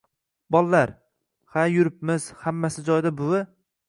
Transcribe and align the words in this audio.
Bollar: 0.53 0.93
ha 1.55 1.65
yuripmiz. 1.73 2.25
Hammasi 2.47 2.85
joyida 2.89 3.13
buvi... 3.21 3.43